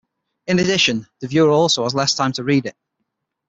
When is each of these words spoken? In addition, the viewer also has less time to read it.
In 0.47 0.57
addition, 0.57 1.05
the 1.19 1.27
viewer 1.27 1.51
also 1.51 1.83
has 1.83 1.93
less 1.93 2.15
time 2.15 2.31
to 2.31 2.43
read 2.43 2.65
it. 2.65 2.75